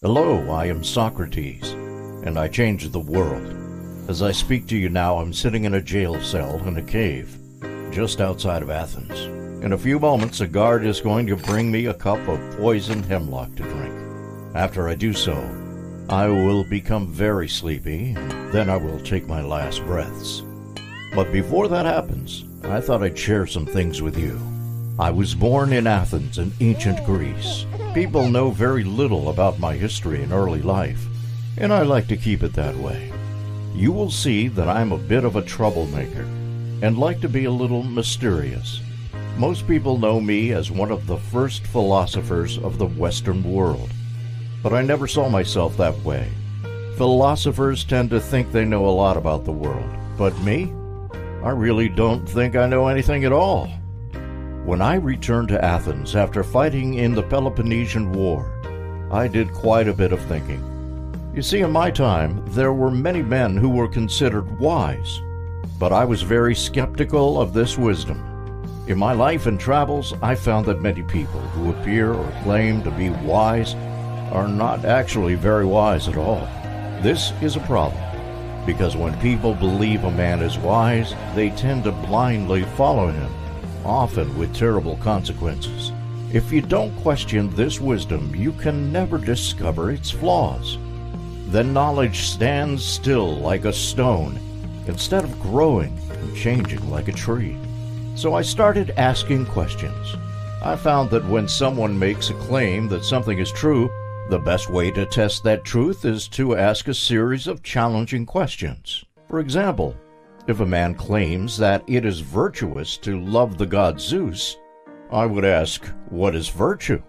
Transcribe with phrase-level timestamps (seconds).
[0.00, 3.42] Hello, I am Socrates, and I changed the world.
[4.08, 7.36] As I speak to you now, I'm sitting in a jail cell in a cave,
[7.90, 9.18] just outside of Athens.
[9.64, 13.06] In a few moments, a guard is going to bring me a cup of poisoned
[13.06, 13.92] hemlock to drink.
[14.54, 15.34] After I do so,
[16.08, 20.44] I will become very sleepy, and then I will take my last breaths.
[21.12, 24.40] But before that happens, I thought I'd share some things with you.
[25.00, 27.66] I was born in Athens in ancient Greece.
[27.94, 31.06] People know very little about my history and early life,
[31.56, 33.12] and I like to keep it that way.
[33.76, 36.22] You will see that I'm a bit of a troublemaker
[36.82, 38.80] and like to be a little mysterious.
[39.36, 43.90] Most people know me as one of the first philosophers of the Western world,
[44.64, 46.28] but I never saw myself that way.
[46.96, 50.72] Philosophers tend to think they know a lot about the world, but me?
[51.44, 53.70] I really don't think I know anything at all.
[54.68, 58.52] When I returned to Athens after fighting in the Peloponnesian War,
[59.10, 60.62] I did quite a bit of thinking.
[61.34, 65.22] You see, in my time, there were many men who were considered wise,
[65.78, 68.18] but I was very skeptical of this wisdom.
[68.86, 72.90] In my life and travels, I found that many people who appear or claim to
[72.90, 73.74] be wise
[74.34, 76.46] are not actually very wise at all.
[77.00, 78.02] This is a problem,
[78.66, 83.32] because when people believe a man is wise, they tend to blindly follow him
[83.88, 85.92] often with terrible consequences.
[86.32, 90.78] If you don't question this wisdom, you can never discover its flaws.
[91.46, 94.38] Then knowledge stands still like a stone
[94.86, 97.56] instead of growing and changing like a tree.
[98.14, 100.16] So I started asking questions.
[100.62, 103.88] I found that when someone makes a claim that something is true,
[104.28, 109.04] the best way to test that truth is to ask a series of challenging questions.
[109.28, 109.96] For example,
[110.48, 114.56] if a man claims that it is virtuous to love the god Zeus,
[115.10, 117.02] I would ask, what is virtue?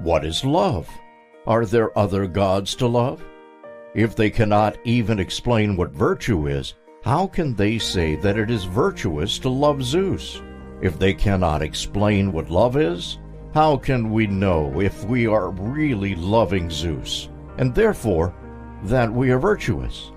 [0.00, 0.88] What is love?
[1.46, 3.22] Are there other gods to love?
[3.94, 6.74] If they cannot even explain what virtue is,
[7.04, 10.40] how can they say that it is virtuous to love Zeus?
[10.80, 13.18] If they cannot explain what love is,
[13.52, 17.28] how can we know if we are really loving Zeus,
[17.58, 18.34] and therefore
[18.84, 20.12] that we are virtuous?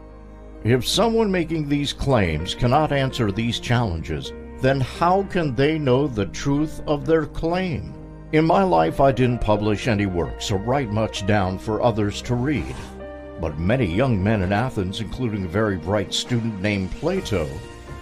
[0.63, 4.31] If someone making these claims cannot answer these challenges,
[4.61, 7.93] then how can they know the truth of their claim?
[8.31, 12.35] In my life, I didn't publish any works or write much down for others to
[12.35, 12.75] read.
[13.41, 17.49] But many young men in Athens, including a very bright student named Plato,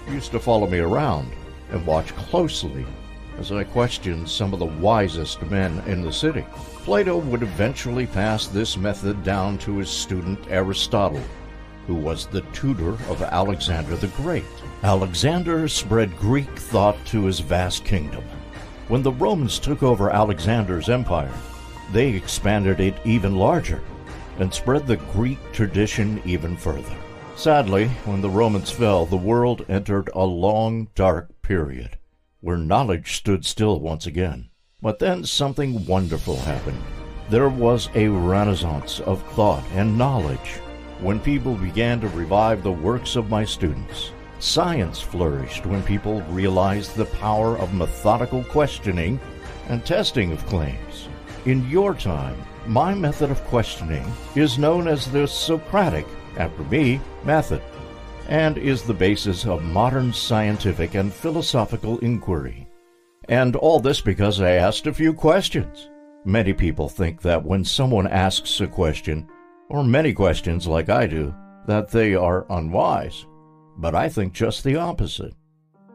[0.07, 1.31] used to follow me around
[1.71, 2.85] and watch closely
[3.39, 6.45] as I questioned some of the wisest men in the city.
[6.83, 11.23] Plato would eventually pass this method down to his student Aristotle,
[11.91, 14.45] who was the tutor of Alexander the Great.
[14.81, 18.23] Alexander spread Greek thought to his vast kingdom.
[18.87, 21.33] When the Romans took over Alexander's empire,
[21.91, 23.81] they expanded it even larger
[24.39, 26.95] and spread the Greek tradition even further.
[27.35, 31.97] Sadly, when the Romans fell, the world entered a long, dark period
[32.39, 34.47] where knowledge stood still once again.
[34.81, 36.81] But then something wonderful happened.
[37.29, 40.61] There was a renaissance of thought and knowledge
[41.01, 44.11] when people began to revive the works of my students.
[44.39, 49.19] Science flourished when people realized the power of methodical questioning
[49.67, 51.09] and testing of claims.
[51.45, 52.35] In your time,
[52.67, 56.05] my method of questioning is known as the Socratic,
[56.37, 57.61] after me, method,
[58.29, 62.67] and is the basis of modern scientific and philosophical inquiry.
[63.29, 65.89] And all this because I asked a few questions.
[66.25, 69.27] Many people think that when someone asks a question,
[69.71, 71.33] or many questions like I do,
[71.65, 73.25] that they are unwise.
[73.77, 75.33] But I think just the opposite.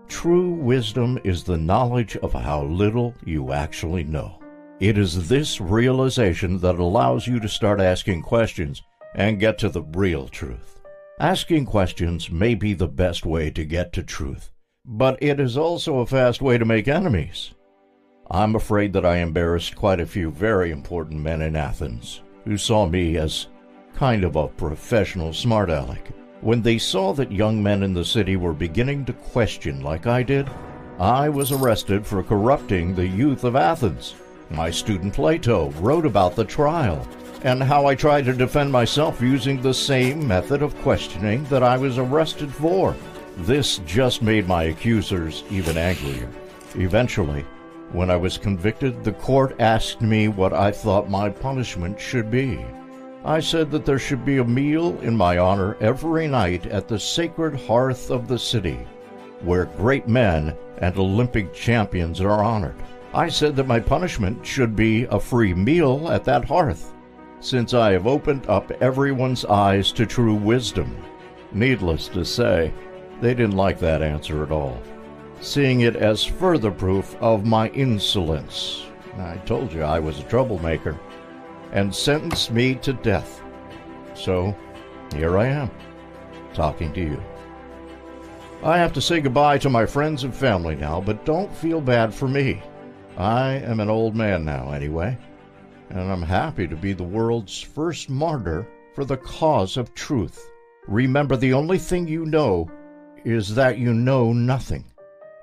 [0.08, 4.40] True wisdom is the knowledge of how little you actually know.
[4.80, 8.82] It is this realization that allows you to start asking questions
[9.14, 10.80] and get to the real truth.
[11.20, 14.52] Asking questions may be the best way to get to truth,
[14.84, 17.52] but it is also a fast way to make enemies.
[18.30, 22.86] I'm afraid that I embarrassed quite a few very important men in Athens who saw
[22.86, 23.48] me as
[23.96, 26.10] kind of a professional smart aleck.
[26.42, 30.22] When they saw that young men in the city were beginning to question like I
[30.22, 30.48] did,
[30.98, 34.14] I was arrested for corrupting the youth of Athens.
[34.50, 37.08] My student Plato wrote about the trial
[37.42, 41.78] and how I tried to defend myself using the same method of questioning that I
[41.78, 42.94] was arrested for.
[43.38, 46.28] This just made my accusers even angrier.
[46.74, 47.42] Eventually,
[47.92, 52.58] when I was convicted, the court asked me what I thought my punishment should be.
[53.26, 56.98] I said that there should be a meal in my honor every night at the
[57.00, 58.78] sacred hearth of the city,
[59.40, 62.76] where great men and Olympic champions are honored.
[63.12, 66.92] I said that my punishment should be a free meal at that hearth.
[67.40, 70.96] since I have opened up everyone's eyes to true wisdom.
[71.52, 72.72] Needless to say,
[73.20, 74.80] they didn't like that answer at all,
[75.40, 78.86] seeing it as further proof of my insolence.
[79.18, 80.98] I told you I was a troublemaker,
[81.72, 83.42] and sentenced me to death.
[84.14, 84.56] So,
[85.14, 85.70] here I am,
[86.54, 87.22] talking to you.
[88.62, 92.12] I have to say goodbye to my friends and family now, but don't feel bad
[92.12, 92.62] for me.
[93.16, 95.16] I am an old man now, anyway,
[95.90, 100.50] and I'm happy to be the world's first martyr for the cause of truth.
[100.88, 102.70] Remember, the only thing you know
[103.24, 104.84] is that you know nothing.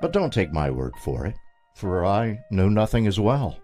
[0.01, 1.35] But don't take my word for it,
[1.75, 3.57] for I know nothing as well.